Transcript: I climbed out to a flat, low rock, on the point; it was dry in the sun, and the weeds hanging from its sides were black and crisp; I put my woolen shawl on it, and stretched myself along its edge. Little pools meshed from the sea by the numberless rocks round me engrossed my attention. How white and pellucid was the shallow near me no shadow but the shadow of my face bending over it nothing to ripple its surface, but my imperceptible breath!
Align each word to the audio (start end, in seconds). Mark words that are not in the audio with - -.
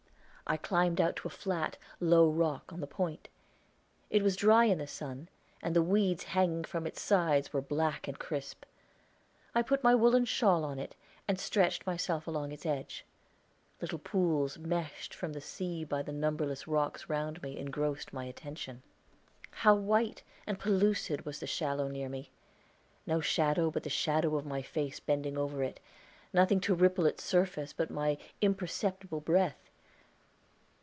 I 0.47 0.57
climbed 0.57 0.99
out 0.99 1.15
to 1.17 1.29
a 1.29 1.31
flat, 1.31 1.77
low 2.01 2.29
rock, 2.29 2.73
on 2.73 2.81
the 2.81 2.87
point; 2.87 3.29
it 4.09 4.21
was 4.21 4.35
dry 4.35 4.65
in 4.65 4.79
the 4.79 4.85
sun, 4.87 5.29
and 5.61 5.73
the 5.73 5.81
weeds 5.81 6.25
hanging 6.25 6.65
from 6.65 6.85
its 6.85 6.99
sides 7.01 7.53
were 7.53 7.61
black 7.61 8.05
and 8.05 8.19
crisp; 8.19 8.65
I 9.55 9.61
put 9.61 9.81
my 9.81 9.95
woolen 9.95 10.25
shawl 10.25 10.65
on 10.65 10.77
it, 10.77 10.93
and 11.25 11.39
stretched 11.39 11.85
myself 11.85 12.27
along 12.27 12.51
its 12.51 12.65
edge. 12.65 13.05
Little 13.79 13.97
pools 13.97 14.57
meshed 14.59 15.13
from 15.13 15.31
the 15.31 15.39
sea 15.39 15.85
by 15.85 16.01
the 16.01 16.11
numberless 16.11 16.67
rocks 16.67 17.07
round 17.07 17.41
me 17.41 17.57
engrossed 17.57 18.11
my 18.11 18.25
attention. 18.25 18.83
How 19.51 19.73
white 19.73 20.21
and 20.45 20.59
pellucid 20.59 21.23
was 21.25 21.39
the 21.39 21.47
shallow 21.47 21.87
near 21.87 22.09
me 22.09 22.29
no 23.07 23.21
shadow 23.21 23.71
but 23.71 23.83
the 23.83 23.89
shadow 23.89 24.35
of 24.35 24.45
my 24.45 24.61
face 24.61 24.99
bending 24.99 25.37
over 25.37 25.63
it 25.63 25.79
nothing 26.33 26.59
to 26.61 26.75
ripple 26.75 27.05
its 27.05 27.23
surface, 27.23 27.71
but 27.71 27.89
my 27.89 28.17
imperceptible 28.41 29.21
breath! 29.21 29.57